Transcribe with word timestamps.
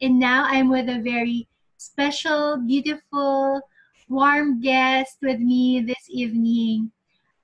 And 0.00 0.18
now 0.18 0.44
I'm 0.46 0.68
with 0.68 0.88
a 0.88 1.00
very 1.00 1.48
special, 1.76 2.56
beautiful, 2.56 3.60
warm 4.08 4.60
guest 4.60 5.18
with 5.22 5.40
me 5.40 5.80
this 5.80 6.06
evening. 6.08 6.92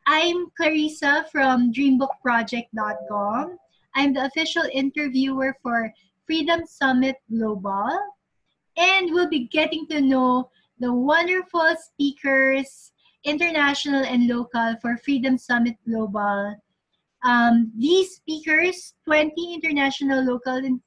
I'm 0.06 0.46
Clarissa 0.56 1.26
from 1.32 1.72
dreambookproject.com. 1.72 3.58
I'm 3.96 4.12
the 4.12 4.26
official 4.26 4.62
interviewer 4.72 5.56
for 5.62 5.92
Freedom 6.26 6.62
Summit 6.64 7.16
Global. 7.28 7.98
And 8.76 9.10
we'll 9.12 9.28
be 9.28 9.48
getting 9.48 9.88
to 9.88 10.00
know 10.00 10.50
the 10.78 10.92
wonderful 10.92 11.74
speakers, 11.80 12.92
international 13.24 14.04
and 14.04 14.28
local, 14.28 14.76
for 14.80 14.96
Freedom 14.98 15.36
Summit 15.36 15.76
Global. 15.88 16.54
Um, 17.24 17.72
these 17.76 18.16
speakers, 18.16 18.94
20 19.06 19.54
international, 19.54 20.22
local, 20.22 20.56
and 20.56 20.80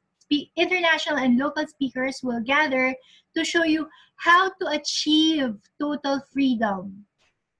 international 0.56 1.18
and 1.18 1.38
local 1.38 1.66
speakers 1.68 2.20
will 2.24 2.42
gather 2.42 2.96
to 3.36 3.46
show 3.46 3.64
you 3.64 3.88
how 4.18 4.50
to 4.50 4.68
achieve 4.68 5.56
total 5.80 6.22
freedom 6.34 7.06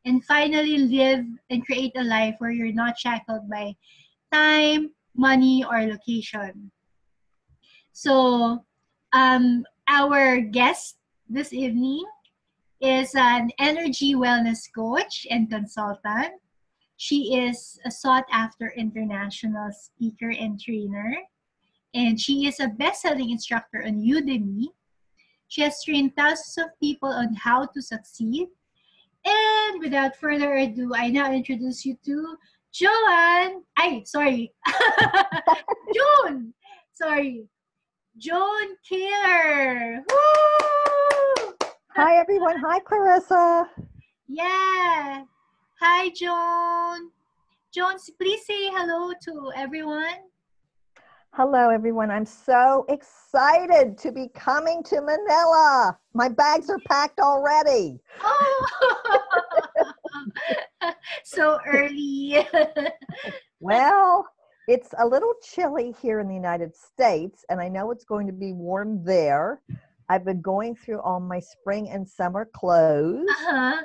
and 0.06 0.24
finally 0.26 0.78
live 0.78 1.26
and 1.50 1.66
create 1.66 1.92
a 1.96 2.04
life 2.04 2.36
where 2.40 2.52
you're 2.52 2.74
not 2.74 2.98
shackled 2.98 3.50
by 3.50 3.76
time, 4.32 4.92
money, 5.16 5.64
or 5.64 5.86
location. 5.86 6.72
So, 7.92 8.64
um, 9.14 9.66
our 9.88 10.40
guest 10.42 10.98
this 11.30 11.52
evening 11.52 12.06
is 12.80 13.16
an 13.16 13.50
energy 13.60 14.16
wellness 14.16 14.70
coach 14.74 15.26
and 15.30 15.50
consultant. 15.50 16.40
She 16.98 17.36
is 17.36 17.80
a 17.86 17.92
sought 17.92 18.26
after 18.32 18.72
international 18.78 19.72
speaker 19.72 20.30
and 20.30 20.60
trainer, 20.60 21.16
and 21.94 22.20
she 22.20 22.48
is 22.48 22.60
a 22.60 22.68
best 22.68 23.02
selling 23.02 23.30
instructor 23.32 23.84
on 23.86 24.02
Udemy. 24.02 24.66
She 25.48 25.62
has 25.62 25.84
trained 25.84 26.16
thousands 26.16 26.58
of 26.58 26.80
people 26.80 27.10
on 27.10 27.34
how 27.34 27.66
to 27.68 27.82
succeed. 27.82 28.48
And 29.26 29.82
without 29.82 30.16
further 30.16 30.56
ado, 30.56 30.94
I 30.96 31.10
now 31.10 31.32
introduce 31.32 31.86
you 31.86 31.98
to 32.06 32.38
Joanne. 32.72 33.64
I 33.78 34.04
sorry, 34.06 34.54
June. 35.94 36.54
Sorry, 36.94 37.48
Joan. 38.18 38.76
Woo! 38.92 40.08
Hi, 41.96 42.18
everyone. 42.18 42.58
Hi, 42.60 42.80
Clarissa. 42.80 43.70
Yeah. 44.28 45.24
Hi, 45.80 46.10
Joan. 46.10 47.12
Joan, 47.74 47.98
please 48.20 48.46
say 48.46 48.70
hello 48.70 49.14
to 49.24 49.52
everyone. 49.56 50.30
Hello, 51.38 51.70
everyone. 51.70 52.10
I'm 52.10 52.26
so 52.26 52.84
excited 52.90 53.96
to 54.00 54.12
be 54.12 54.28
coming 54.34 54.82
to 54.86 55.02
Manila. 55.02 55.96
My 56.16 56.30
bags 56.30 56.68
are 56.72 56.80
packed 56.88 57.20
already. 57.20 58.00
Oh, 58.24 59.20
so 61.24 61.60
early. 61.68 62.44
well, 63.60 64.26
it's 64.68 64.96
a 64.98 65.06
little 65.06 65.36
chilly 65.44 65.94
here 66.02 66.20
in 66.22 66.28
the 66.28 66.34
United 66.34 66.76
States, 66.76 67.46
and 67.52 67.62
I 67.62 67.68
know 67.68 67.92
it's 67.92 68.04
going 68.04 68.26
to 68.26 68.34
be 68.34 68.54
warm 68.54 69.06
there. 69.06 69.62
I've 70.10 70.26
been 70.26 70.42
going 70.42 70.76
through 70.76 71.02
all 71.02 71.20
my 71.20 71.40
spring 71.40 71.88
and 71.92 72.10
summer 72.10 72.50
clothes, 72.52 73.30
uh-huh. 73.30 73.76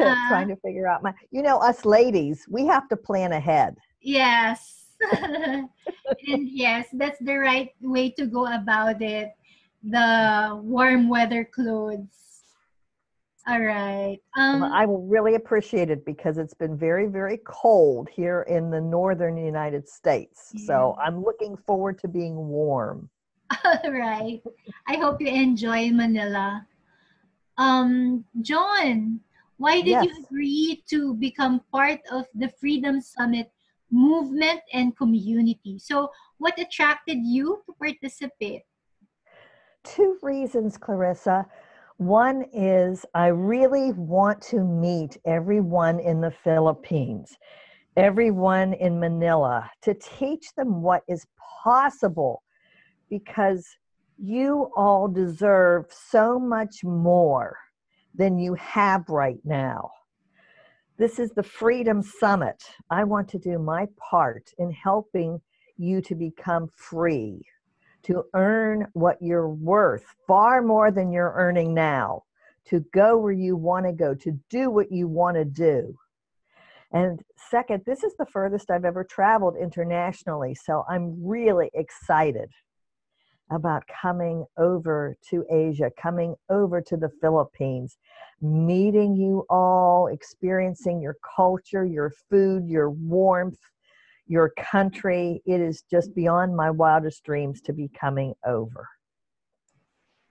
uh, 0.00 0.14
trying 0.28 0.48
to 0.48 0.56
figure 0.56 0.88
out 0.88 1.04
my. 1.04 1.14
You 1.30 1.42
know, 1.42 1.58
us 1.58 1.84
ladies, 1.84 2.46
we 2.50 2.66
have 2.66 2.88
to 2.88 2.96
plan 2.96 3.30
ahead. 3.30 3.76
Yes, 4.00 4.79
and 5.12 6.48
yes, 6.48 6.86
that's 6.92 7.18
the 7.20 7.36
right 7.36 7.70
way 7.80 8.10
to 8.10 8.26
go 8.26 8.46
about 8.46 9.00
it. 9.02 9.32
The 9.82 10.60
warm 10.62 11.08
weather 11.08 11.44
clothes 11.44 12.20
all 13.50 13.60
right. 13.60 14.18
Um, 14.36 14.62
I 14.62 14.84
will 14.86 15.02
really 15.02 15.34
appreciate 15.34 15.90
it 15.90 16.04
because 16.04 16.38
it's 16.38 16.54
been 16.54 16.76
very, 16.76 17.06
very 17.06 17.38
cold 17.44 18.08
here 18.08 18.42
in 18.42 18.70
the 18.70 18.80
northern 18.80 19.36
United 19.36 19.88
States. 19.88 20.52
Yeah. 20.52 20.66
So 20.66 20.96
I'm 21.02 21.24
looking 21.24 21.56
forward 21.56 21.98
to 22.00 22.08
being 22.08 22.36
warm. 22.36 23.08
All 23.64 23.90
right. 23.90 24.40
I 24.86 24.96
hope 24.96 25.20
you 25.20 25.28
enjoy 25.28 25.90
Manila. 25.90 26.64
Um, 27.58 28.24
Joan, 28.40 29.20
why 29.56 29.80
did 29.80 29.88
yes. 29.88 30.04
you 30.04 30.24
agree 30.24 30.84
to 30.90 31.14
become 31.14 31.60
part 31.72 32.00
of 32.12 32.26
the 32.34 32.50
Freedom 32.60 33.00
Summit 33.00 33.50
movement 33.90 34.60
and 34.72 34.96
community? 34.96 35.78
So, 35.78 36.10
what 36.38 36.58
attracted 36.58 37.18
you 37.22 37.62
to 37.66 37.72
participate? 37.74 38.62
Two 39.84 40.18
reasons, 40.22 40.76
Clarissa. 40.76 41.46
One 41.96 42.46
is 42.52 43.04
I 43.14 43.26
really 43.26 43.92
want 43.92 44.40
to 44.44 44.64
meet 44.64 45.18
everyone 45.26 46.00
in 46.00 46.20
the 46.20 46.30
Philippines, 46.30 47.36
everyone 47.96 48.72
in 48.74 48.98
Manila, 48.98 49.70
to 49.82 49.94
teach 49.94 50.54
them 50.54 50.80
what 50.80 51.02
is 51.08 51.26
possible 51.62 52.42
because 53.10 53.66
you 54.16 54.70
all 54.76 55.08
deserve 55.08 55.86
so 55.90 56.38
much 56.38 56.84
more 56.84 57.56
than 58.14 58.38
you 58.38 58.54
have 58.54 59.04
right 59.08 59.40
now. 59.44 59.90
This 61.00 61.18
is 61.18 61.30
the 61.30 61.42
Freedom 61.42 62.02
Summit. 62.02 62.62
I 62.90 63.04
want 63.04 63.26
to 63.30 63.38
do 63.38 63.58
my 63.58 63.88
part 63.96 64.50
in 64.58 64.70
helping 64.70 65.40
you 65.78 66.02
to 66.02 66.14
become 66.14 66.68
free 66.76 67.40
to 68.02 68.24
earn 68.34 68.86
what 68.92 69.16
you're 69.22 69.48
worth 69.48 70.04
far 70.26 70.60
more 70.60 70.90
than 70.90 71.10
you're 71.10 71.32
earning 71.34 71.72
now, 71.72 72.24
to 72.66 72.84
go 72.92 73.16
where 73.16 73.32
you 73.32 73.56
want 73.56 73.86
to 73.86 73.94
go, 73.94 74.14
to 74.14 74.38
do 74.50 74.70
what 74.70 74.92
you 74.92 75.08
want 75.08 75.38
to 75.38 75.46
do. 75.46 75.96
And 76.92 77.22
second, 77.48 77.84
this 77.86 78.04
is 78.04 78.12
the 78.18 78.26
furthest 78.26 78.70
I've 78.70 78.84
ever 78.84 79.02
traveled 79.02 79.56
internationally, 79.56 80.54
so 80.54 80.84
I'm 80.86 81.26
really 81.26 81.70
excited 81.72 82.50
about 83.50 83.82
coming 83.88 84.44
over 84.58 85.16
to 85.28 85.44
Asia, 85.50 85.90
coming 86.00 86.34
over 86.48 86.80
to 86.80 86.96
the 86.96 87.10
Philippines, 87.20 87.98
meeting 88.40 89.16
you 89.16 89.44
all, 89.50 90.06
experiencing 90.06 91.00
your 91.00 91.16
culture, 91.36 91.84
your 91.84 92.10
food, 92.30 92.68
your 92.68 92.90
warmth, 92.90 93.58
your 94.26 94.52
country. 94.58 95.42
It 95.44 95.60
is 95.60 95.82
just 95.90 96.14
beyond 96.14 96.56
my 96.56 96.70
wildest 96.70 97.24
dreams 97.24 97.60
to 97.62 97.72
be 97.72 97.88
coming 97.88 98.34
over. 98.46 98.88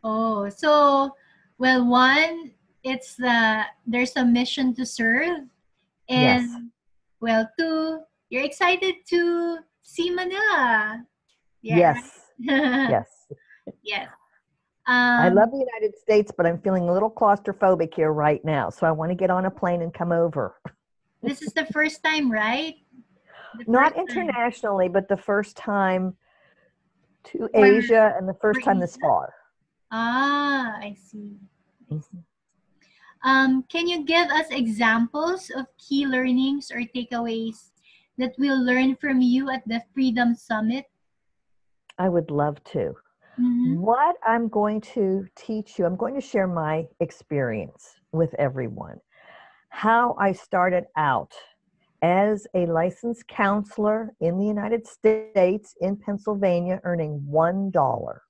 Oh, 0.04 0.48
so 0.50 1.12
well, 1.58 1.86
one, 1.86 2.52
it's 2.84 3.16
the 3.16 3.64
there's 3.86 4.16
a 4.16 4.24
mission 4.24 4.74
to 4.76 4.86
serve, 4.86 5.42
and 6.08 6.48
yes. 6.48 6.62
well, 7.20 7.50
two, 7.60 8.00
you're 8.30 8.44
excited 8.44 8.96
to 9.10 9.58
see 9.84 10.10
Manila. 10.10 11.04
Yeah, 11.62 11.78
yes. 11.78 12.19
yes. 12.90 13.08
yes. 13.84 14.08
Um, 14.88 14.96
I 14.96 15.30
love 15.30 15.52
the 15.52 15.58
United 15.58 15.98
States, 16.00 16.32
but 16.36 16.46
I'm 16.46 16.60
feeling 16.62 16.90
a 16.90 16.94
little 16.94 17.12
claustrophobic 17.12 17.94
here 17.94 18.12
right 18.12 18.44
now. 18.44 18.70
So 18.70 18.88
I 18.88 18.92
want 18.92 19.12
to 19.12 19.16
get 19.16 19.30
on 19.30 19.46
a 19.46 19.52
plane 19.52 19.82
and 19.82 19.94
come 19.94 20.12
over. 20.12 20.56
this 21.22 21.42
is 21.42 21.54
the 21.54 21.66
first 21.68 22.04
time, 22.04 22.32
right? 22.32 22.76
Not 23.68 23.98
internationally, 23.98 24.86
time. 24.86 24.94
but 24.94 25.08
the 25.08 25.18
first 25.18 25.58
time 25.58 26.16
to 27.26 27.50
Asia 27.54 28.16
and 28.18 28.28
the 28.28 28.34
first 28.42 28.64
time 28.64 28.80
this 28.80 28.98
far. 28.98 29.34
Ah, 29.92 30.78
I 30.78 30.96
see. 30.96 31.36
Mm-hmm. 31.92 32.20
Um, 33.24 33.64
can 33.68 33.88
you 33.88 34.06
give 34.06 34.30
us 34.30 34.48
examples 34.50 35.52
of 35.54 35.66
key 35.78 36.08
learnings 36.08 36.72
or 36.72 36.82
takeaways 36.96 37.72
that 38.18 38.34
we'll 38.38 38.64
learn 38.64 38.96
from 38.96 39.22
you 39.22 39.50
at 39.50 39.68
the 39.68 39.84
Freedom 39.94 40.36
Summit? 40.36 40.86
I 42.00 42.10
would 42.10 42.32
love 42.32 42.64
to. 42.66 42.96
Mm-hmm. 43.40 43.80
What 43.80 44.16
I'm 44.26 44.48
going 44.48 44.82
to 44.82 45.26
teach 45.36 45.78
you, 45.78 45.86
I'm 45.86 45.96
going 45.96 46.16
to 46.16 46.22
share 46.22 46.48
my 46.48 46.88
experience 47.00 47.96
with 48.12 48.34
everyone. 48.36 49.00
How 49.70 50.16
I 50.20 50.32
started 50.32 50.86
out 50.98 51.34
as 52.02 52.48
a 52.56 52.66
licensed 52.66 53.28
counselor 53.28 54.14
in 54.22 54.38
the 54.38 54.46
United 54.46 54.88
States 54.88 55.76
in 55.82 55.98
Pennsylvania, 55.98 56.80
earning 56.84 57.22
one 57.26 57.70
dollar. 57.70 58.24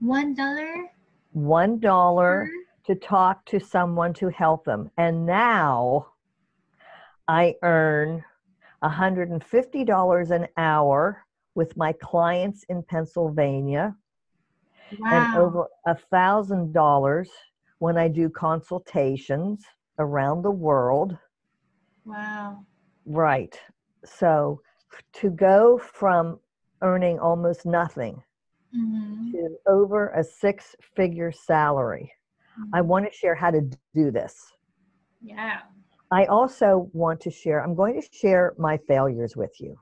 One 0.00 0.34
dollar? 0.34 0.90
One 1.32 1.78
dollar 1.78 2.48
to 2.86 2.94
talk 2.94 3.44
to 3.46 3.60
someone 3.60 4.12
to 4.14 4.28
help 4.28 4.64
them. 4.64 4.90
And 4.96 5.24
now 5.24 6.08
I 7.28 7.54
earn 7.62 8.24
$150 8.82 10.30
an 10.30 10.48
hour 10.56 11.24
with 11.54 11.76
my 11.76 11.92
clients 11.92 12.64
in 12.68 12.82
Pennsylvania 12.82 13.94
wow. 14.98 15.10
and 15.12 15.36
over 15.36 15.66
a 15.86 15.94
thousand 15.94 16.72
dollars 16.72 17.30
when 17.78 17.98
I 17.98 18.08
do 18.08 18.28
consultations 18.30 19.64
around 19.98 20.42
the 20.42 20.50
world. 20.50 21.16
Wow. 22.04 22.64
Right. 23.04 23.58
So 24.04 24.60
to 25.14 25.30
go 25.30 25.78
from 25.78 26.38
earning 26.82 27.18
almost 27.18 27.66
nothing 27.66 28.22
Mhm. 28.74 29.30
to 29.32 29.56
over 29.66 30.08
a 30.10 30.24
six 30.24 30.74
figure 30.96 31.32
salary. 31.32 32.12
I 32.72 32.80
Mhm. 32.80 32.86
want 32.86 33.06
to 33.06 33.12
share 33.12 33.34
how 33.34 33.50
to 33.50 33.60
do 33.94 34.10
this. 34.10 34.52
Yeah. 35.20 35.62
I 36.10 36.26
also 36.26 36.90
want 36.92 37.20
to 37.22 37.30
share, 37.30 37.62
I'm 37.62 37.74
going 37.74 38.00
to 38.00 38.08
share 38.12 38.54
my 38.58 38.76
failures 38.76 39.36
with 39.36 39.58
you 39.60 39.76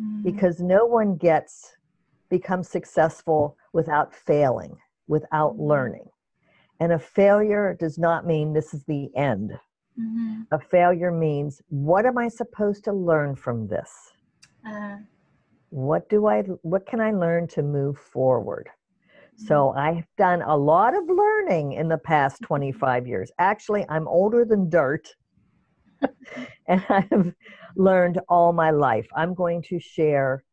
Mhm. 0.00 0.22
because 0.22 0.60
no 0.60 0.86
one 0.86 1.16
gets 1.16 1.76
becomes 2.30 2.68
successful 2.68 3.56
without 3.72 4.14
failing, 4.14 4.76
without 5.08 5.56
Mhm. 5.56 5.68
learning. 5.68 6.08
And 6.78 6.92
a 6.92 6.98
failure 6.98 7.74
does 7.78 7.98
not 7.98 8.24
mean 8.26 8.52
this 8.52 8.72
is 8.72 8.84
the 8.84 9.14
end. 9.16 9.58
Mhm. 9.98 10.46
A 10.52 10.58
failure 10.58 11.10
means 11.10 11.60
what 11.68 12.06
am 12.06 12.16
I 12.18 12.28
supposed 12.28 12.84
to 12.84 12.92
learn 12.92 13.34
from 13.36 13.66
this? 13.66 14.12
Uh, 14.64 14.98
What 15.70 16.08
do 16.08 16.26
I 16.26 16.42
what 16.42 16.86
can 16.86 17.00
I 17.00 17.12
learn 17.12 17.46
to 17.48 17.62
move 17.62 17.96
forward? 17.98 18.68
Mm-hmm. 18.68 19.46
So 19.46 19.70
I've 19.70 20.08
done 20.16 20.42
a 20.42 20.56
lot 20.56 20.96
of 20.96 21.08
learning 21.08 21.72
in 21.72 21.88
the 21.88 21.98
past 21.98 22.42
25 22.42 23.06
years. 23.06 23.30
Actually, 23.38 23.86
I'm 23.88 24.08
older 24.08 24.44
than 24.44 24.68
dirt. 24.68 25.14
and 26.66 26.84
I've 26.88 27.34
learned 27.76 28.20
all 28.28 28.52
my 28.52 28.70
life. 28.70 29.08
I'm 29.14 29.34
going 29.34 29.62
to 29.64 29.78
share 29.80 30.44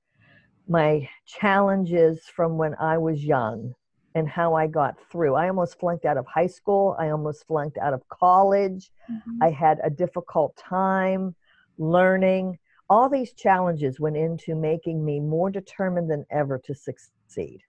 my 0.67 1.07
challenges 1.25 2.21
from 2.35 2.57
when 2.57 2.75
I 2.75 2.97
was 2.97 3.23
young 3.23 3.73
and 4.15 4.27
how 4.27 4.55
I 4.55 4.67
got 4.67 4.95
through. 5.11 5.35
I 5.35 5.47
almost 5.47 5.79
flunked 5.79 6.05
out 6.05 6.17
of 6.17 6.25
high 6.25 6.47
school. 6.47 6.95
I 6.99 7.09
almost 7.09 7.45
flunked 7.47 7.77
out 7.77 7.93
of 7.93 8.07
college. 8.09 8.91
mhm. 9.09 9.37
I 9.41 9.51
had 9.51 9.79
a 9.83 9.89
difficult 9.89 10.55
time 10.57 11.35
learning. 11.77 12.57
All 12.89 13.09
these 13.09 13.33
challenges 13.33 13.99
went 13.99 14.17
into 14.17 14.55
making 14.55 15.03
me 15.05 15.19
more 15.19 15.49
determined 15.51 16.09
than 16.09 16.25
ever 16.31 16.57
to 16.65 16.73
succeed. 16.73 17.61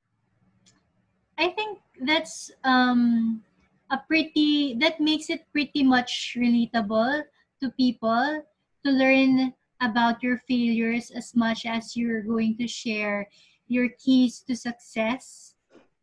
I 1.38 1.48
think 1.50 1.78
that's 2.02 2.50
um 2.64 3.42
a 3.90 3.98
pretty 4.06 4.74
that 4.80 5.00
makes 5.00 5.30
it 5.30 5.46
pretty 5.52 5.82
much 5.82 6.36
relatable 6.36 7.22
to 7.60 7.70
people 7.70 8.42
to 8.84 8.90
learn 8.90 9.52
about 9.80 10.22
your 10.22 10.38
failures 10.48 11.10
as 11.10 11.34
much 11.34 11.66
as 11.66 11.96
you're 11.96 12.22
going 12.22 12.56
to 12.58 12.66
share 12.66 13.28
your 13.68 13.88
keys 13.98 14.40
to 14.40 14.56
success. 14.56 15.54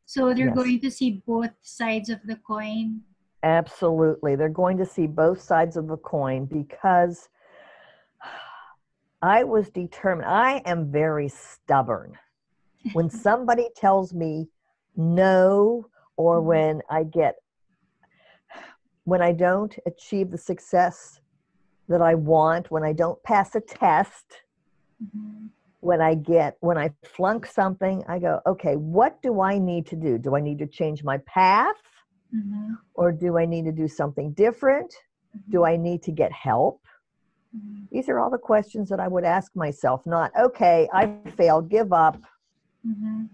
So 0.06 0.34
they're 0.34 0.48
Yes. 0.48 0.56
going 0.56 0.80
to 0.82 0.92
see 0.92 1.24
both 1.26 1.52
sides 1.62 2.10
of 2.10 2.20
the 2.26 2.38
coin. 2.38 3.02
Absolutely. 3.44 4.36
They're 4.36 4.50
going 4.50 4.78
to 4.78 4.86
see 4.86 5.08
both 5.08 5.42
sides 5.42 5.78
of 5.78 5.88
the 5.88 5.98
coin 5.98 6.46
because 6.46 7.30
I 9.22 9.44
was 9.44 9.70
determined. 9.70 10.30
I 10.30 10.62
am 10.66 10.92
very 10.92 11.28
stubborn. 11.30 12.18
When 12.94 13.10
somebody 13.10 13.70
tells 13.76 14.14
me 14.14 14.48
no, 14.96 15.88
or 16.18 16.40
Mhm. 16.40 16.46
when 16.46 16.82
I 16.90 17.04
get, 17.04 17.36
when 19.04 19.22
I 19.22 19.32
don't 19.32 19.76
achieve 19.86 20.32
the 20.32 20.38
success 20.38 21.20
that 21.88 22.02
I 22.02 22.16
want, 22.16 22.72
when 22.72 22.84
I 22.84 22.94
don't 22.94 23.22
pass 23.24 23.56
a 23.56 23.62
test, 23.62 24.42
Mhm. 25.04 25.50
when 25.82 26.02
I 26.02 26.16
get, 26.16 26.58
when 26.62 26.78
I 26.78 26.94
flunk 27.04 27.46
something, 27.46 28.04
I 28.08 28.18
go, 28.20 28.42
okay, 28.48 28.76
what 28.76 29.22
do 29.22 29.42
I 29.42 29.58
need 29.60 29.86
to 29.88 29.96
do? 29.96 30.18
Do 30.18 30.36
I 30.36 30.42
need 30.42 30.58
to 30.60 30.68
change 30.68 31.04
my 31.04 31.20
path? 31.20 31.76
Mhm. 32.34 32.78
Or 32.96 33.12
do 33.12 33.38
I 33.38 33.46
need 33.46 33.66
to 33.66 33.72
do 33.72 33.88
something 33.88 34.32
different? 34.34 34.92
Do 35.50 35.64
I 35.64 35.76
need 35.78 36.02
to 36.04 36.12
get 36.12 36.32
help? 36.32 36.82
Mhm. 37.56 37.88
These 37.92 38.10
are 38.10 38.20
all 38.20 38.32
the 38.32 38.38
questions 38.40 38.90
that 38.90 39.00
I 39.00 39.08
would 39.08 39.24
ask 39.26 39.56
myself, 39.56 40.06
not, 40.08 40.32
okay, 40.40 40.90
I 40.92 41.18
failed, 41.38 41.70
give 41.70 41.94
up, 41.94 42.18
Mhm. 42.84 43.30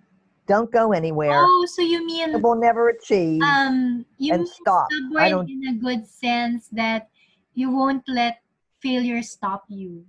don't 0.48 0.72
go 0.72 0.92
anywhere, 0.92 1.46
Oh, 1.48 1.66
so 1.68 1.82
you 1.82 2.06
mean 2.06 2.34
I 2.36 2.38
will 2.38 2.56
never 2.56 2.90
achieve, 2.90 3.42
um 3.44 4.06
you 4.18 4.34
and 4.34 4.42
mean 4.44 4.48
stop. 4.48 4.88
I 4.92 4.98
stubborn 4.98 5.30
don't, 5.30 5.50
in 5.50 5.68
a 5.68 5.74
good 5.74 6.06
sense 6.06 6.68
that 6.70 7.11
you 7.54 7.70
won't 7.72 8.04
let 8.08 8.42
failure 8.82 9.22
stop 9.22 9.64
you. 9.70 10.06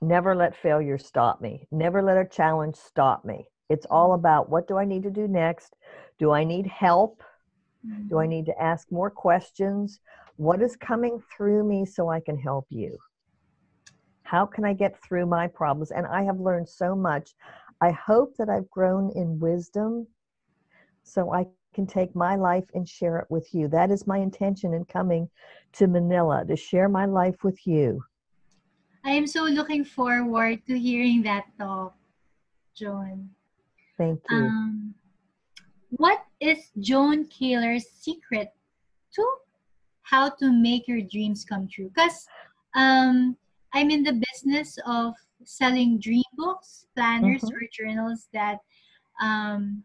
never 0.00 0.34
let 0.34 0.54
failure 0.56 0.98
stop 0.98 1.40
me. 1.40 1.66
Never 1.70 2.02
let 2.02 2.18
a 2.18 2.28
challenge 2.28 2.76
stop 2.76 3.24
me. 3.24 3.48
It's 3.68 3.86
all 3.86 4.10
mm-hmm. 4.10 4.20
about 4.20 4.50
what 4.50 4.68
do 4.68 4.76
I 4.78 4.84
need 4.84 5.02
to 5.04 5.10
do 5.10 5.26
next? 5.28 5.74
Do 6.18 6.32
I 6.32 6.44
need 6.44 6.66
help? 6.66 7.22
Do 8.08 8.18
I 8.18 8.24
mm-hmm. 8.24 8.30
need 8.30 8.46
to 8.46 8.62
ask 8.62 8.90
more 8.90 9.10
questions? 9.10 10.00
What 10.36 10.60
is 10.60 10.76
coming 10.76 11.22
through 11.34 11.64
me 11.64 11.86
so 11.86 12.08
I 12.08 12.20
can 12.20 12.38
help 12.38 12.66
you? 12.68 12.98
How 14.22 14.44
can 14.44 14.64
I 14.64 14.72
get 14.72 15.00
through 15.02 15.26
my 15.26 15.46
problems? 15.46 15.92
And 15.92 16.06
I 16.06 16.24
have 16.24 16.40
learned 16.40 16.68
so 16.68 16.96
much. 16.96 17.34
I 17.80 17.92
hope 17.92 18.36
that 18.38 18.48
I've 18.48 18.68
grown 18.70 19.12
in 19.14 19.38
wisdom 19.38 20.06
so 21.06 21.32
I 21.32 21.46
can 21.76 21.86
take 21.86 22.16
my 22.16 22.34
life 22.36 22.64
and 22.74 22.88
share 22.88 23.18
it 23.18 23.26
with 23.28 23.52
you. 23.52 23.68
That 23.68 23.90
is 23.90 24.06
my 24.06 24.16
intention 24.18 24.72
in 24.72 24.86
coming 24.86 25.28
to 25.74 25.86
Manila 25.86 26.42
to 26.48 26.56
share 26.56 26.88
my 26.88 27.04
life 27.04 27.44
with 27.44 27.66
you. 27.66 28.02
I 29.04 29.10
am 29.10 29.26
so 29.26 29.44
looking 29.44 29.84
forward 29.84 30.64
to 30.66 30.78
hearing 30.78 31.22
that 31.24 31.44
talk, 31.58 31.94
Joan. 32.74 33.28
Thank 33.98 34.20
you. 34.30 34.36
Um, 34.36 34.94
what 35.90 36.24
is 36.40 36.58
Joan 36.80 37.26
Kaler's 37.28 37.86
secret 37.90 38.48
to 39.14 39.24
how 40.02 40.30
to 40.40 40.50
make 40.50 40.88
your 40.88 41.02
dreams 41.02 41.44
come 41.44 41.68
true? 41.68 41.92
Because 41.94 42.26
um, 42.74 43.36
I'm 43.74 43.90
in 43.90 44.02
the 44.02 44.20
business 44.32 44.78
of 44.86 45.12
selling 45.44 46.00
dream 46.00 46.30
books, 46.40 46.86
planners, 46.96 47.44
Mhm. 47.44 47.52
or 47.52 47.60
journals 47.70 48.28
that 48.32 48.58
um, 49.20 49.84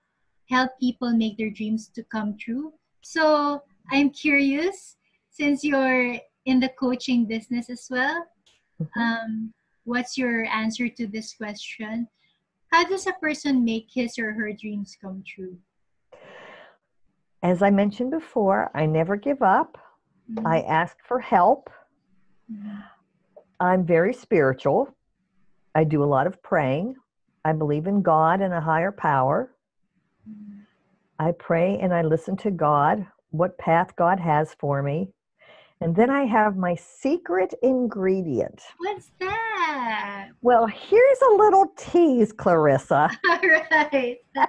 help 0.52 0.72
people 0.80 1.14
make 1.16 1.38
their 1.38 1.50
dreams 1.50 1.88
to 1.96 2.04
come 2.04 2.38
true. 2.38 2.74
So 3.02 3.64
I'm 3.90 4.10
curious, 4.12 4.98
since 5.30 5.64
you're 5.64 6.18
in 6.46 6.60
the 6.60 6.70
coaching 6.78 7.26
business 7.26 7.70
as 7.70 7.88
well, 7.90 8.28
Mhm. 8.80 8.90
um, 8.98 9.54
what's 9.86 10.18
your 10.18 10.46
answer 10.46 10.90
to 10.90 11.08
this 11.08 11.34
question? 11.34 12.08
How 12.72 12.84
does 12.84 13.08
a 13.08 13.14
person 13.14 13.64
make 13.64 13.88
his 13.90 14.20
or 14.20 14.34
her 14.34 14.52
dreams 14.54 14.98
come 15.02 15.24
true? 15.26 15.58
As 17.44 17.64
I 17.64 17.72
mentioned 17.72 18.12
before, 18.12 18.70
I 18.76 18.86
never 18.86 19.16
give 19.16 19.42
up. 19.42 19.78
I 20.46 20.62
ask 20.62 20.96
for 21.04 21.20
help. 21.20 21.70
Mhm. 22.50 22.84
I'm 23.60 23.86
very 23.86 24.14
spiritual. 24.14 24.96
I 25.76 25.84
do 25.84 26.04
a 26.04 26.12
lot 26.16 26.28
of 26.28 26.42
praying. 26.44 26.96
I 27.44 27.54
believe 27.54 27.88
in 27.88 28.02
God 28.02 28.42
and 28.42 28.54
a 28.54 28.62
higher 28.62 28.92
power. 28.92 29.54
I 31.20 31.32
pray 31.34 31.78
and 31.80 31.94
I 31.94 32.02
listen 32.02 32.36
to 32.38 32.52
God, 32.52 33.06
what 33.30 33.58
path 33.58 33.96
God 33.96 34.20
has 34.20 34.56
for 34.60 34.82
me. 34.82 35.10
And 35.80 35.96
then 35.96 36.10
I 36.10 36.26
have 36.26 36.58
my 36.58 36.76
secret 36.76 37.54
ingredient. 37.64 38.62
What's 38.78 39.12
that? 39.20 40.30
Well, 40.42 40.68
here's 40.68 41.22
a 41.32 41.36
little 41.36 41.68
tease, 41.78 42.32
Clarissa. 42.32 43.10
All 43.30 43.40
right. 43.72 44.18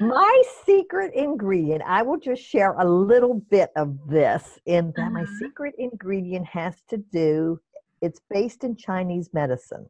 My 0.00 0.42
secret 0.66 1.12
ingredient, 1.14 1.82
I 1.86 2.02
will 2.02 2.18
just 2.18 2.42
share 2.42 2.72
a 2.72 2.84
little 2.84 3.34
bit 3.34 3.70
of 3.76 3.96
this 4.08 4.58
in 4.66 4.92
that 4.96 5.12
my 5.12 5.22
Uh-huh. 5.22 5.32
secret 5.38 5.74
ingredient 5.78 6.44
has 6.46 6.74
to 6.88 6.96
do, 6.96 7.60
it's 8.00 8.20
based 8.28 8.64
in 8.64 8.74
Chinese 8.74 9.30
medicine. 9.32 9.88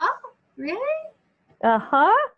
Oh, 0.00 0.10
really? 0.56 0.98
Uh 1.62 1.78
huh. 1.78 2.28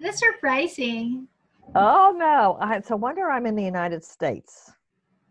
That's 0.00 0.18
surprising. 0.18 1.28
Oh 1.74 2.14
no, 2.16 2.56
I, 2.60 2.76
it's 2.76 2.90
a 2.90 2.96
wonder 2.96 3.30
I'm 3.30 3.46
in 3.46 3.54
the 3.54 3.62
United 3.64 4.02
States. 4.02 4.72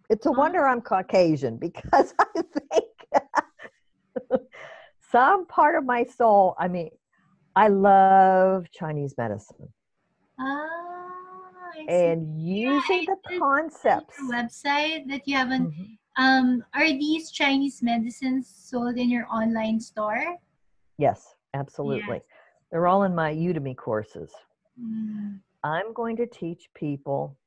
It's 0.09 0.25
a 0.25 0.31
wonder 0.31 0.65
I'm 0.65 0.81
Caucasian 0.81 1.57
because 1.61 2.13
I 2.19 2.25
think 2.69 2.83
some 5.11 5.45
part 5.47 5.75
of 5.75 5.85
my 5.85 6.03
soul, 6.05 6.55
I 6.57 6.67
mean, 6.67 6.89
I 7.55 7.67
love 7.67 8.69
Chinese 8.71 9.15
medicine 9.17 9.73
see. 10.39 11.85
and 11.87 12.39
using 12.39 13.05
the 13.05 13.15
did 13.27 13.31
see 13.33 13.39
concepts. 13.39 14.19
website 14.31 15.07
that 15.09 15.27
you 15.27 15.35
have 15.35 15.51
an 15.51 15.71
Mhm. 15.71 15.97
um 16.17 16.63
are 16.73 16.87
these 16.89 17.31
Chinese 17.31 17.81
medicines 17.81 18.47
sold 18.47 18.97
in 18.97 19.09
your 19.09 19.25
online 19.33 19.79
store? 19.79 20.37
Yes, 20.97 21.35
absolutely. 21.53 22.21
They're 22.71 22.87
all 22.87 23.03
in 23.03 23.15
my 23.15 23.33
Udemy 23.33 23.75
courses. 23.75 24.31
Mm. 24.81 25.39
I'm 25.63 25.93
going 25.93 26.15
to 26.17 26.25
teach 26.27 26.69
people. 26.73 27.37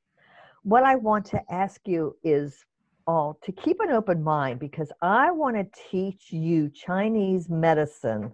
What 0.63 0.85
I 0.85 0.97
want 0.97 1.25
to 1.27 1.41
ask 1.51 1.81
you 1.87 2.17
is 2.23 2.65
all 3.07 3.39
to 3.43 3.53
keep 3.53 3.81
an 3.81 3.91
open 3.91 4.23
mind 4.23 4.61
because 4.61 4.93
I 5.03 5.31
want 5.31 5.57
to 5.57 5.67
teach 5.91 6.33
you 6.33 6.69
Chinese 6.71 7.49
medicine 7.49 8.33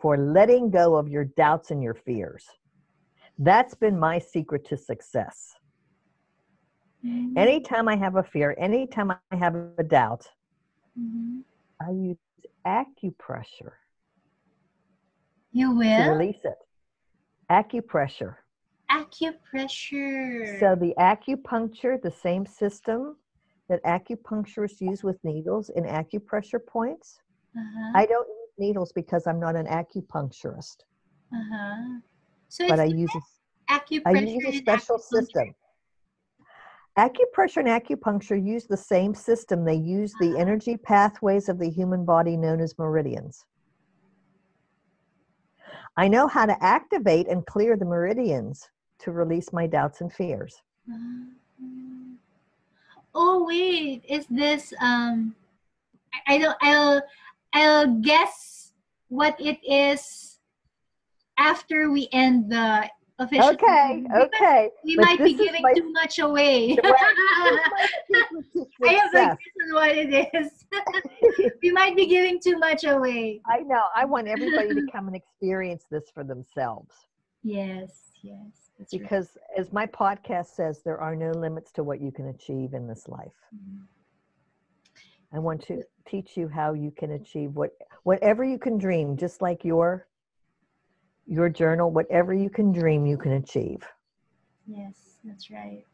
for 0.00 0.16
letting 0.16 0.70
go 0.70 0.96
of 0.96 1.08
your 1.08 1.24
doubts 1.24 1.70
and 1.70 1.82
your 1.82 1.94
fears. 1.94 2.44
That's 3.38 3.74
been 3.74 3.98
my 3.98 4.18
secret 4.18 4.64
to 4.66 4.76
success. 4.76 5.54
Mhm. 7.04 7.38
Anytime 7.38 7.88
I 7.88 7.96
have 7.96 8.16
a 8.16 8.22
fear, 8.24 8.54
anytime 8.58 9.10
I 9.12 9.36
have 9.36 9.54
a 9.78 9.84
doubt, 9.84 10.28
Mhm. 10.98 11.44
I 11.80 11.90
use 11.90 12.18
acupressure 12.66 13.72
You 15.52 15.68
to 15.70 15.74
will? 15.76 16.12
release 16.12 16.44
it. 16.44 16.58
Acupressure. 17.50 18.36
Acupressure. 18.90 20.60
So 20.60 20.74
the 20.74 20.94
acupuncture, 20.98 22.00
the 22.00 22.10
same 22.10 22.46
system 22.46 23.16
that 23.68 23.82
acupuncturists 23.84 24.80
use 24.80 25.02
with 25.02 25.18
needles 25.24 25.70
in 25.70 25.84
acupressure 25.84 26.64
points. 26.66 27.20
uh-huh. 27.56 27.92
I 27.94 28.06
don't 28.06 28.28
use 28.28 28.50
needles 28.58 28.92
because 28.92 29.26
I'm 29.26 29.40
not 29.40 29.56
an 29.56 29.66
acupuncturist, 29.66 30.76
uh-huh. 31.32 32.00
So 32.48 32.66
but 32.68 32.80
I 32.80 32.84
use 32.84 33.10
a, 33.14 33.72
acupressure. 33.72 34.02
I 34.06 34.20
use 34.20 34.44
a 34.46 34.58
special 34.58 34.98
system. 34.98 35.54
Acupressure 36.98 37.58
and 37.58 37.68
acupuncture 37.68 38.42
use 38.44 38.66
the 38.66 38.76
same 38.76 39.14
system. 39.14 39.64
They 39.64 39.76
use 39.76 40.14
the 40.20 40.36
energy 40.36 40.76
pathways 40.76 41.48
of 41.48 41.58
the 41.58 41.70
human 41.70 42.04
body 42.04 42.36
known 42.36 42.60
as 42.60 42.76
meridians. 42.78 43.44
I 45.98 46.06
know 46.06 46.28
how 46.28 46.46
to 46.46 46.56
activate 46.62 47.26
and 47.26 47.44
clear 47.44 47.76
the 47.76 47.84
meridians 47.84 48.70
to 49.00 49.10
release 49.10 49.52
my 49.52 49.66
doubts 49.66 50.00
and 50.00 50.12
fears. 50.12 50.62
Oh 53.16 53.44
wait, 53.44 54.04
is 54.08 54.24
this 54.30 54.72
um 54.80 55.34
I 56.28 56.38
don't 56.38 56.56
I'll 56.62 57.02
I'll 57.52 57.94
guess 58.00 58.72
what 59.08 59.34
it 59.40 59.58
is 59.68 60.38
after 61.36 61.90
we 61.90 62.08
end 62.12 62.52
the 62.52 62.88
official 63.18 63.48
Okay, 63.50 64.04
okay. 64.14 64.70
we 64.84 64.96
but 64.96 65.04
might 65.06 65.18
be 65.18 65.34
giving 65.34 65.62
my- 65.62 65.72
too 65.72 65.90
much 65.92 66.18
away. 66.18 66.76
Well, 66.82 66.94
here's 68.08 68.26
my 68.32 68.40
secret 68.54 68.68
to 68.82 68.88
I 68.88 68.92
have 68.92 69.04
a 69.04 69.08
success. 69.08 69.36
guess 69.38 69.68
on 69.68 69.74
what 69.74 69.90
it 69.90 70.28
is. 70.34 71.50
we 71.62 71.70
might 71.72 71.96
be 71.96 72.06
giving 72.06 72.40
too 72.40 72.58
much 72.58 72.84
away. 72.84 73.40
I 73.46 73.60
know. 73.60 73.82
I 73.94 74.04
want 74.04 74.28
everybody 74.28 74.74
to 74.74 74.86
come 74.92 75.06
and 75.08 75.16
experience 75.16 75.84
this 75.90 76.04
for 76.14 76.24
themselves. 76.24 76.94
Yes, 77.42 78.10
yes. 78.22 78.36
That's 78.78 78.92
right. 78.92 79.02
Because, 79.02 79.36
as 79.56 79.72
my 79.72 79.86
podcast 79.86 80.46
says, 80.54 80.82
there 80.84 80.98
are 81.00 81.14
no 81.16 81.30
limits 81.32 81.72
to 81.72 81.82
what 81.84 82.00
you 82.00 82.10
can 82.12 82.28
achieve 82.28 82.74
in 82.74 82.86
this 82.88 83.08
life. 83.08 83.32
Mhm. 83.54 83.80
I 85.32 85.38
want 85.38 85.62
to 85.66 85.82
teach 86.06 86.36
you 86.36 86.48
how 86.48 86.72
you 86.72 86.90
can 86.90 87.12
achieve 87.12 87.54
what 87.54 87.70
whatever 88.04 88.44
you 88.44 88.58
can 88.58 88.78
dream, 88.78 89.16
just 89.16 89.42
like 89.42 89.62
your 89.64 90.06
your 91.28 91.48
journal. 91.48 91.90
Whatever 91.90 92.32
you 92.34 92.50
can 92.50 92.72
dream, 92.72 93.06
you 93.06 93.16
can 93.16 93.32
achieve. 93.32 93.86
Yes, 94.66 95.18
that's 95.24 95.50
right. 95.50 95.84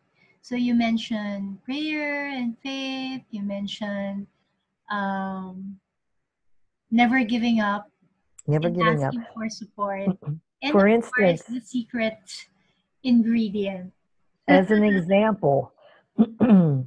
So 0.43 0.55
you 0.57 0.75
mentioned 0.75 1.63
prayer 1.65 2.29
and 2.29 2.57
faith. 2.63 3.23
You 3.31 3.43
mentioned 3.43 4.27
um, 4.91 5.79
never 6.91 7.25
giving 7.25 7.61
up 7.61 7.91
Never 8.47 8.69
giving 8.69 9.03
up. 9.03 9.15
for 9.35 9.49
support. 9.49 10.09
And 10.63 10.73
For 10.73 10.87
of 10.87 11.03
course, 11.13 11.41
instance, 11.41 11.43
the 11.45 11.61
secret 11.61 12.19
ingredient. 13.03 13.93
as 14.49 14.71
an 14.71 14.83
example, 14.85 15.73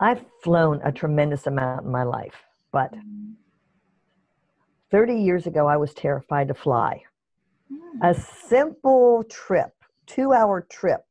I've 0.00 0.24
flown 0.42 0.80
a 0.82 0.90
tremendous 0.90 1.46
amount 1.46 1.84
in 1.86 1.90
my 1.92 2.02
life, 2.02 2.42
but 2.72 2.92
Mm. 2.92 3.34
30 4.90 5.14
years 5.22 5.46
ago, 5.46 5.66
I 5.68 5.76
was 5.76 5.94
terrified 5.94 6.48
to 6.48 6.54
fly. 6.54 7.02
Mm. 7.72 7.98
A 8.02 8.14
simple 8.14 9.24
trip, 9.24 9.72
two 10.06 10.32
hour 10.32 10.66
trip, 10.70 11.04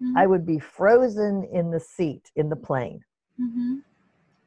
Mhm, 0.00 0.16
I 0.16 0.26
would 0.26 0.46
be 0.46 0.58
frozen 0.58 1.44
in 1.52 1.70
the 1.70 1.80
seat 1.80 2.30
in 2.36 2.48
the 2.48 2.56
plane. 2.56 3.00
mhm. 3.40 3.82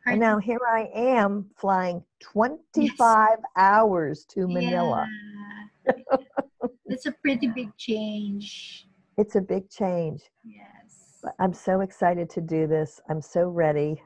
And 0.06 0.20
now 0.22 0.40
here 0.40 0.62
I 0.66 0.90
am 0.94 1.50
flying 1.58 2.04
25 2.22 3.40
hours 3.58 4.24
to 4.30 4.48
Manila. 4.48 5.06
Yeah. 5.86 5.94
it's 6.86 7.06
a 7.06 7.12
pretty 7.12 7.48
big 7.48 7.76
change. 7.76 8.88
It's 9.18 9.36
a 9.36 9.42
big 9.42 9.70
change. 9.70 10.24
Yes. 10.46 11.20
But 11.22 11.36
I'm 11.40 11.54
so 11.54 11.82
excited 11.82 12.30
to 12.32 12.42
do 12.42 12.68
this. 12.68 13.02
I'm 13.10 13.22
so 13.22 13.50
ready. 13.50 14.02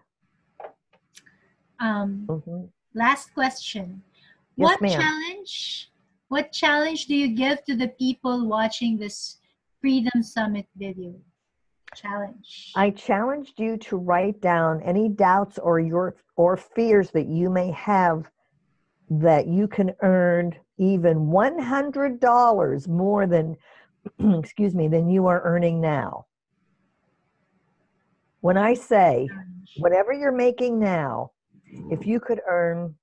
Um, 1.79 2.25
Mhm. 2.27 2.71
last 2.95 3.33
question. 3.35 4.03
Yes, 4.55 4.69
what 4.69 4.81
ma'am. 4.81 4.99
challenge 5.01 5.90
what 6.31 6.53
challenge 6.53 7.07
do 7.07 7.13
you 7.13 7.35
give 7.35 7.61
to 7.65 7.75
the 7.75 7.89
people 7.89 8.47
watching 8.47 8.97
this 8.97 9.39
Freedom 9.81 10.23
Summit 10.23 10.65
video? 10.77 11.13
Challenge. 11.93 12.71
I 12.73 12.91
challenged 12.91 13.59
you 13.59 13.75
to 13.79 13.97
write 13.97 14.39
down 14.39 14.81
any 14.81 15.09
doubts 15.09 15.59
or 15.59 15.81
your 15.81 16.15
or 16.37 16.55
fears 16.55 17.11
that 17.11 17.27
you 17.27 17.49
may 17.49 17.69
have 17.71 18.31
that 19.09 19.47
you 19.47 19.67
can 19.67 19.91
earn 20.03 20.55
even 20.77 21.27
$100 21.27 22.87
more 22.87 23.27
than 23.27 23.57
excuse 24.39 24.73
me 24.73 24.87
than 24.87 25.09
you 25.09 25.27
are 25.27 25.41
earning 25.43 25.81
now. 25.81 26.27
When 28.39 28.57
I 28.57 28.73
say 28.73 29.27
whatever 29.79 30.13
you're 30.13 30.31
making 30.31 30.79
now, 30.79 31.31
if 31.89 32.07
you 32.07 32.21
could 32.21 32.39
earn, 32.47 32.95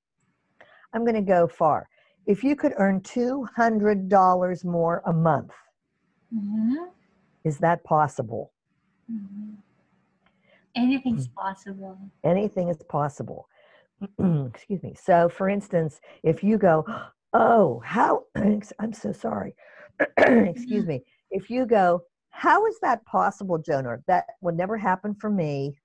I'm 0.95 1.05
going 1.05 1.15
to 1.15 1.21
go 1.21 1.47
far. 1.47 1.87
If 2.29 2.45
you 2.45 2.57
could 2.57 2.75
earn 2.79 3.01
$200 3.01 4.65
more 4.65 5.03
a 5.07 5.15
month, 5.15 5.53
Mhm, 6.35 6.93
is 7.45 7.59
that 7.59 7.85
possible? 7.85 8.53
mhm. 9.11 9.57
Anything's 10.77 11.27
Hmm. 11.27 11.35
possible. 11.35 11.99
Anything 12.25 12.69
is 12.69 12.83
possible. 12.85 13.49
Excuse 14.21 14.83
me. 14.83 14.95
So, 14.95 15.29
for 15.31 15.49
instance, 15.49 16.01
if 16.23 16.45
you 16.45 16.59
go, 16.59 16.85
oh, 17.33 17.81
how, 17.85 18.25
I'm 18.37 18.93
so 18.93 19.13
sorry. 19.13 19.55
Excuse 20.19 20.87
me. 20.87 21.03
If 21.31 21.51
you 21.51 21.67
go, 21.67 22.03
how 22.31 22.67
is 22.67 22.79
that 22.83 23.05
possible, 23.07 23.59
Jonah? 23.59 23.99
That 24.07 24.27
would 24.43 24.57
never 24.57 24.77
happen 24.77 25.15
for 25.15 25.31
me. 25.31 25.79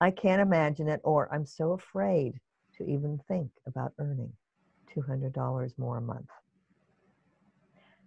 I 0.00 0.10
can't 0.10 0.42
imagine 0.42 0.88
it, 0.88 1.00
or 1.04 1.32
I'm 1.34 1.46
so 1.46 1.72
afraid 1.72 2.34
to 2.76 2.84
even 2.84 3.20
think 3.28 3.50
about 3.66 3.92
earning 3.98 4.32
$200 4.96 5.78
more 5.78 5.98
a 5.98 6.00
month. 6.00 6.28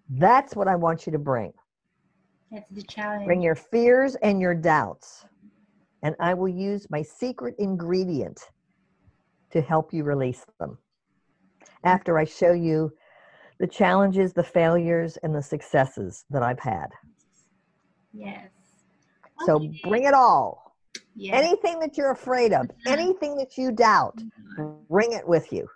That's 0.09 0.55
what 0.55 0.67
I 0.67 0.75
want 0.75 1.05
you 1.05 1.11
to 1.11 1.19
bring. 1.19 1.53
That's 2.51 2.69
the 2.69 2.83
challenge. 2.83 3.25
Bring 3.25 3.41
your 3.41 3.55
fears 3.55 4.15
and 4.15 4.39
your 4.39 4.53
doubts, 4.53 5.25
and 6.03 6.15
I 6.19 6.33
will 6.33 6.49
use 6.49 6.87
my 6.89 7.01
secret 7.01 7.55
ingredient 7.57 8.39
to 9.51 9.61
help 9.61 9.93
you 9.93 10.03
release 10.03 10.45
them. 10.59 10.77
After 11.83 12.17
I 12.17 12.25
show 12.25 12.53
you 12.53 12.91
the 13.59 13.67
challenges, 13.67 14.33
the 14.33 14.43
failures, 14.43 15.17
and 15.23 15.33
the 15.33 15.41
successes 15.41 16.25
that 16.29 16.43
I've 16.43 16.59
had. 16.59 16.87
Yes. 18.11 18.49
So 19.45 19.55
Okay. 19.55 19.79
bring 19.83 20.03
it 20.03 20.13
all. 20.13 20.75
Yes. 21.15 21.43
Anything 21.43 21.79
that 21.79 21.97
you're 21.97 22.11
afraid 22.11 22.53
of, 22.53 22.69
uh-huh. 22.69 22.91
anything 22.91 23.35
that 23.35 23.57
you 23.57 23.71
doubt, 23.71 24.19
uh-huh. 24.19 24.69
bring 24.89 25.11
it 25.13 25.27
with 25.27 25.51
you. 25.51 25.67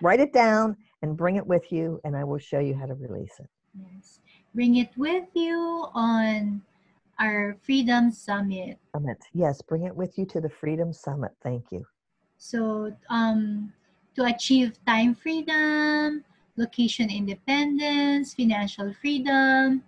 Write 0.00 0.20
it 0.20 0.32
down 0.32 0.76
and 1.02 1.16
bring 1.16 1.36
it 1.36 1.46
with 1.46 1.70
you, 1.72 2.00
and 2.04 2.16
I 2.16 2.24
will 2.24 2.38
show 2.38 2.58
you 2.58 2.74
how 2.74 2.86
to 2.86 2.94
release 2.94 3.34
it. 3.38 3.46
Yes. 3.74 4.20
Bring 4.54 4.76
it 4.76 4.90
with 4.96 5.26
you 5.34 5.86
on 5.94 6.62
our 7.18 7.56
Freedom 7.62 8.10
Summit. 8.10 8.78
Summit. 8.94 9.18
Yes, 9.34 9.62
bring 9.62 9.84
it 9.84 9.94
with 9.94 10.16
you 10.18 10.26
to 10.26 10.40
the 10.40 10.48
Freedom 10.50 10.92
Summit. 10.92 11.32
Thank 11.42 11.70
you. 11.70 11.84
So, 12.38 12.94
um, 13.10 13.72
to 14.14 14.24
achieve 14.24 14.78
time 14.86 15.14
freedom, 15.14 16.24
location 16.56 17.10
independence, 17.10 18.34
financial 18.34 18.94
freedom, 19.00 19.82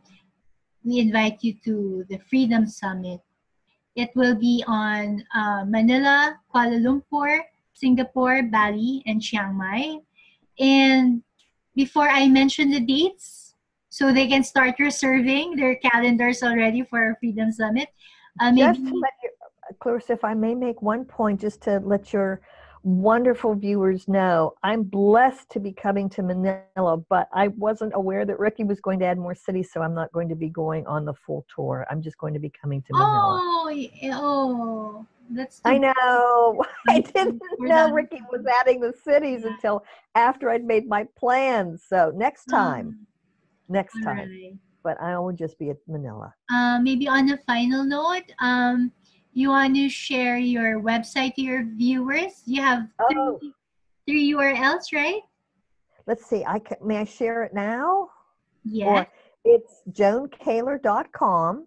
we 0.85 0.99
invite 0.99 1.43
you 1.43 1.55
to 1.65 2.05
the 2.09 2.19
Freedom 2.19 2.67
Summit. 2.67 3.21
It 3.97 4.11
will 4.15 4.35
be 4.35 4.65
on 4.67 5.25
uh, 5.35 5.65
Manila, 5.67 6.39
Kuala 6.55 6.79
Lumpur, 6.79 7.41
Singapore, 7.81 8.43
Bali, 8.45 9.03
and 9.07 9.23
Chiang 9.23 9.57
Mai. 9.57 9.99
And 10.59 11.23
before 11.75 12.09
I 12.09 12.29
mention 12.29 12.71
the 12.71 12.81
dates, 12.81 13.55
so 13.91 14.13
they 14.13 14.29
can 14.29 14.45
start 14.45 14.79
reserving 14.79 15.57
their 15.57 15.75
calendars 15.77 16.43
already 16.43 16.83
for 16.85 17.01
our 17.03 17.17
Freedom 17.19 17.51
Summit. 17.51 17.89
Uh, 18.39 18.53
maybe, 18.53 18.61
Just 18.61 18.87
to 18.87 18.95
let 18.95 19.13
you, 19.23 19.31
Clarissa, 19.81 20.13
if 20.13 20.25
I 20.25 20.35
may 20.35 20.55
make 20.55 20.81
one 20.81 21.05
point, 21.05 21.41
just 21.41 21.61
to 21.63 21.81
let 21.81 22.13
your 22.13 22.41
wonderful 22.83 23.55
viewers 23.55 24.09
know, 24.09 24.55
I'm 24.63 24.83
blessed 24.83 25.51
to 25.51 25.61
be 25.61 25.73
coming 25.73 26.09
to 26.11 26.23
Manila, 26.23 26.97
but 27.09 27.29
I 27.33 27.49
wasn't 27.49 27.93
aware 27.95 28.25
that 28.25 28.39
Ricky 28.39 28.65
was 28.65 28.81
going 28.81 28.99
to 29.01 29.07
add 29.07 29.19
more 29.19 29.35
cities, 29.35 29.71
so 29.73 29.83
I'm 29.83 29.95
not 29.95 30.13
going 30.13 30.29
to 30.31 30.35
be 30.35 30.49
going 30.49 30.87
on 30.87 31.05
the 31.05 31.15
full 31.15 31.45
tour. 31.55 31.87
I'm 31.91 32.01
just 32.03 32.17
going 32.19 32.35
to 32.35 32.41
be 32.41 32.51
coming 32.51 32.81
to 32.83 32.93
Manila. 32.93 33.41
oh, 33.43 33.89
oh, 34.13 35.07
that's 35.31 35.61
I 35.65 35.79
know. 35.79 36.65
I 36.89 37.01
didn't 37.01 37.41
know. 37.59 37.91
Ricky 37.93 38.21
was 38.33 38.45
adding 38.61 38.81
the 38.81 38.93
cities 39.05 39.43
Yeah. 39.45 39.53
until 39.53 39.85
after 40.15 40.51
I'd 40.51 40.65
made 40.65 40.89
my 40.89 41.07
plans. 41.17 41.85
So 41.87 42.13
next 42.17 42.47
time, 42.47 43.07
next 43.69 43.95
time. 44.03 44.19
alright. 44.21 44.55
But 44.83 44.99
I 44.99 45.19
will 45.19 45.33
just 45.33 45.59
be 45.59 45.69
at 45.69 45.77
Manila. 45.87 46.33
Uh, 46.51 46.81
maybe 46.81 47.07
on 47.07 47.29
a 47.31 47.37
final 47.47 47.85
note, 47.85 48.33
um, 48.41 48.91
you 49.33 49.49
want 49.51 49.77
to 49.77 49.89
share 49.89 50.37
your 50.39 50.81
website 50.81 51.35
to 51.37 51.43
your 51.43 51.65
viewers? 51.65 52.43
You 52.47 52.63
have 52.63 52.89
Oh. 52.99 53.39
three, 53.41 53.53
three 54.07 54.33
URLs, 54.35 54.93
right? 54.93 55.23
Let's 56.07 56.27
see. 56.27 56.45
I 56.45 56.59
can, 56.59 56.77
may 56.85 56.99
I 56.99 57.05
share 57.05 57.43
it 57.45 57.55
now? 57.55 58.11
Yes. 58.65 59.07
It's 59.45 59.83
joankaler.com. 59.91 61.67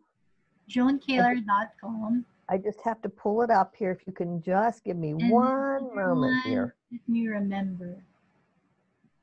JoanKaler.com. 0.70 2.26
I 2.50 2.58
just 2.58 2.80
have 2.84 3.02
to 3.02 3.10
pull 3.10 3.42
it 3.42 3.50
up 3.50 3.74
here. 3.76 3.92
If 3.92 4.06
you 4.06 4.14
can 4.14 4.42
just 4.42 4.84
give 4.84 4.98
me 4.98 5.12
And 5.12 5.30
one 5.32 5.96
moment 5.96 6.20
one- 6.34 6.42
here. 6.46 6.76
Let 6.92 7.02
me 7.08 7.28
remember. 7.28 8.04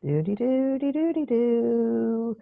Doody 0.03 0.35
doody 0.35 0.93
doody 0.93 1.27
doo. 1.27 2.37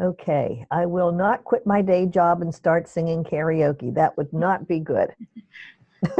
Okay, 0.00 0.66
I 0.70 0.86
will 0.86 1.12
not 1.12 1.44
quit 1.44 1.66
my 1.66 1.80
day 1.80 2.06
job 2.06 2.42
and 2.42 2.52
start 2.52 2.88
singing 2.88 3.22
karaoke. 3.22 3.94
That 3.94 4.16
would 4.16 4.32
not 4.32 4.66
be 4.66 4.80
good. 4.80 5.14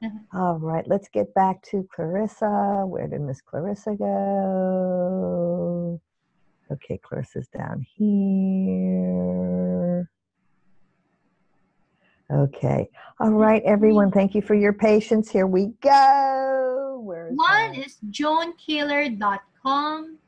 All 0.32 0.58
right, 0.58 0.86
let's 0.88 1.08
get 1.08 1.34
back 1.34 1.60
to 1.70 1.86
Clarissa. 1.94 2.84
Where 2.86 3.08
did 3.08 3.20
Miss 3.20 3.40
Clarissa 3.40 3.94
go? 3.96 6.00
Okay, 6.70 7.00
Clarissa's 7.02 7.48
down 7.48 7.84
here. 7.96 10.08
Okay. 12.30 12.90
All 13.20 13.30
right, 13.32 13.62
everyone. 13.64 14.10
Thank 14.10 14.34
you 14.34 14.42
for 14.42 14.54
your 14.54 14.74
patience. 14.74 15.30
Here 15.30 15.46
we 15.46 15.72
go. 15.80 17.00
Where 17.02 17.28
is 17.28 17.36
One 17.36 17.72
that? 17.72 17.86
is 17.86 17.96
joankaler.com. 18.10 20.18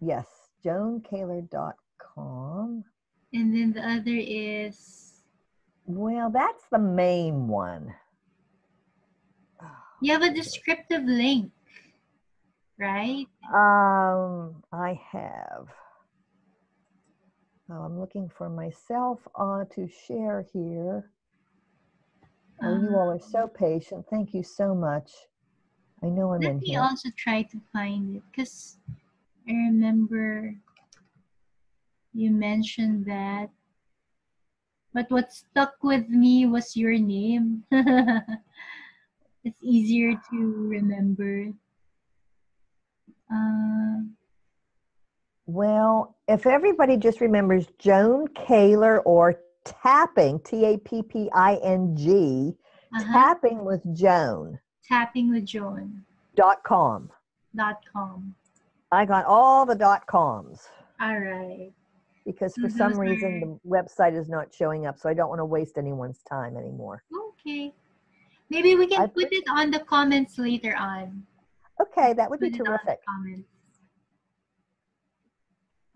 Yes, 0.00 0.26
joankaler.com. 0.64 2.84
And 3.32 3.54
then 3.54 3.72
the 3.72 3.80
other 3.82 4.14
is 4.14 5.22
Well, 5.86 6.30
that's 6.30 6.64
the 6.70 6.78
main 6.78 7.48
one. 7.48 7.94
you 10.00 10.12
have 10.12 10.22
a 10.22 10.32
descriptive 10.32 11.02
link, 11.04 11.50
right? 12.78 13.26
Um, 13.52 14.62
I 14.72 14.98
have. 15.12 15.66
Oh, 17.70 17.82
I'm 17.82 17.98
looking 18.00 18.30
for 18.30 18.48
myself 18.48 19.20
uh, 19.34 19.64
to 19.74 19.86
share 20.06 20.46
here. 20.52 21.10
Oh, 22.62 22.80
you 22.80 22.96
all 22.96 23.10
are 23.10 23.20
so 23.20 23.46
patient. 23.46 24.06
Thank 24.10 24.34
you 24.34 24.42
so 24.42 24.74
much. 24.74 25.10
I 26.02 26.06
know 26.06 26.32
I'm 26.32 26.42
Let 26.42 26.52
in 26.52 26.60
me 26.60 26.66
here. 26.66 26.80
also 26.80 27.10
try 27.16 27.42
to 27.42 27.60
find 27.72 28.16
it 28.16 28.22
because 28.30 28.78
I 29.48 29.52
remember 29.52 30.54
you 32.14 32.30
mentioned 32.30 33.06
that. 33.06 33.50
But 34.94 35.10
what 35.10 35.32
stuck 35.32 35.74
with 35.82 36.08
me 36.08 36.46
was 36.46 36.76
your 36.76 36.98
name. 36.98 37.64
it's 39.44 39.58
easier 39.62 40.14
to 40.30 40.36
remember. 40.68 41.52
Uh, 43.32 44.02
Well, 45.46 46.16
if 46.26 46.46
everybody 46.46 46.96
just 46.96 47.20
remembers 47.20 47.66
Joan 47.78 48.28
Kaler 48.28 49.00
or 49.00 49.36
tapping, 49.64 50.40
T 50.40 50.64
A 50.64 50.78
P 50.78 51.02
P 51.02 51.30
I 51.34 51.56
N 51.62 51.96
G, 51.96 52.54
uh-huh. 52.94 53.12
tapping 53.12 53.64
with 53.64 53.82
Joan 53.94 54.58
Tapping 54.86 55.30
with 55.30 55.44
Joan 55.44 56.04
dot 56.34 56.62
com. 56.64 57.10
dot 57.54 57.80
com. 57.92 58.34
I 58.90 59.04
got 59.04 59.24
all 59.26 59.66
the 59.66 59.74
dot 59.74 60.06
coms 60.06 60.66
All 61.00 61.18
right. 61.18 61.70
because 62.24 62.54
for 62.54 62.68
Mhm, 62.68 62.78
some 62.78 62.98
reason 62.98 63.40
the 63.40 63.68
website 63.68 64.16
is 64.18 64.28
not 64.30 64.54
showing 64.54 64.86
up, 64.86 64.98
so 64.98 65.08
I 65.10 65.14
don't 65.14 65.28
want 65.28 65.40
to 65.40 65.44
waste 65.44 65.76
anyone's 65.76 66.22
time 66.22 66.56
anymore. 66.56 67.02
Okay. 67.30 67.74
Maybe 68.50 68.74
we 68.76 68.86
can 68.86 69.02
I 69.02 69.06
put 69.08 69.28
it 69.30 69.44
on 69.50 69.70
the 69.70 69.80
comments 69.80 70.38
later 70.38 70.74
on. 70.74 71.26
Okay, 71.82 72.14
that 72.14 72.30
would 72.30 72.40
be 72.40 72.48
Put 72.50 72.58
the 72.58 72.64
terrific. 72.64 72.98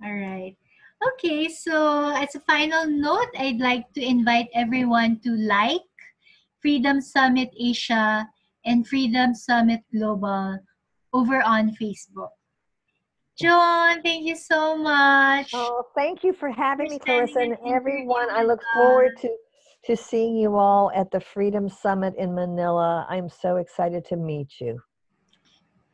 All 0.04 0.12
right. 0.14 0.56
Okay, 1.02 1.48
so 1.48 2.14
as 2.14 2.34
a 2.34 2.40
final 2.40 2.86
note, 2.86 3.30
I'd 3.36 3.58
like 3.58 3.92
to 3.94 4.00
invite 4.00 4.48
everyone 4.54 5.18
to 5.24 5.30
like 5.34 5.82
Freedom 6.60 7.00
Summit 7.00 7.50
Asia 7.58 8.28
and 8.64 8.86
Freedom 8.86 9.34
Summit 9.34 9.80
Global 9.92 10.58
over 11.12 11.42
on 11.42 11.74
Facebook. 11.74 12.30
Joan, 13.36 14.02
thank 14.02 14.24
you 14.24 14.36
so 14.36 14.76
much. 14.76 15.50
Oh, 15.54 15.82
thank 15.96 16.22
you 16.22 16.32
for 16.32 16.50
having 16.50 16.86
For 16.86 16.92
me, 16.92 16.98
Clarissa, 17.00 17.40
and 17.40 17.56
everyone. 17.66 18.30
I 18.30 18.44
look 18.44 18.60
forward 18.74 19.12
uh, 19.16 19.20
to 19.22 19.36
to 19.86 19.96
seeing 19.96 20.36
you 20.36 20.54
all 20.54 20.92
at 20.94 21.10
the 21.10 21.18
Freedom 21.18 21.68
Summit 21.68 22.14
in 22.16 22.32
Manila. 22.34 23.04
I'm 23.10 23.28
so 23.28 23.56
excited 23.56 24.04
to 24.06 24.16
meet 24.16 24.60
you. 24.60 24.78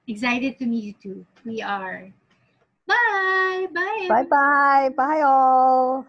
Excited 0.07 0.59
to 0.59 0.67
meet 0.67 0.85
you 0.85 0.95
too. 1.01 1.27
We 1.47 1.63
are. 1.63 2.13
Bye. 2.89 3.67
Bye. 3.75 4.09
Bye 4.09 4.25
bye. 4.31 4.91
Bye 4.97 5.23
all. 5.25 6.07